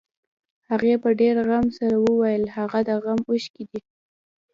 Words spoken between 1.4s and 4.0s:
غم سره وويل هغه د غم اوښکې دي.